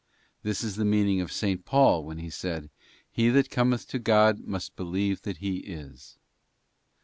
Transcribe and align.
This 0.41 0.63
is 0.63 0.77
the 0.77 0.83
meaning 0.83 1.21
of 1.21 1.29
S. 1.29 1.59
Paul 1.63 2.03
when 2.03 2.17
he 2.17 2.31
said, 2.31 2.71
*' 2.91 3.11
He 3.11 3.29
that 3.29 3.51
cometh 3.51 3.87
to 3.89 3.99
God 3.99 4.39
must 4.39 4.75
believe 4.75 5.21
that 5.21 5.37
He 5.37 5.57
is. 5.57 6.17